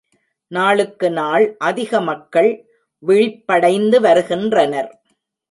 நாளுக்கு 0.51 1.11
நாள் 1.11 1.55
அதிக 1.59 2.01
மக்கள் 2.01 2.49
விழிப்படைந்து 3.03 4.01
வருகின்றனர். 4.01 4.91